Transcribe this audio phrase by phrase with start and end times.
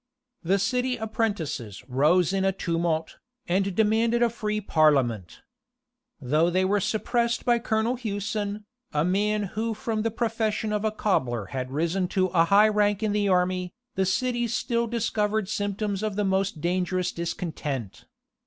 [0.41, 5.43] The city apprentices rose in a tumult, and demanded a free parliament.
[6.19, 10.89] Though they were suppressed by Colonel Hewson, a man who from the profession of a
[10.91, 16.01] cobbler had risen to a high rank in the army, the city still discovered symptoms
[16.01, 18.05] of the most dangerous discontent.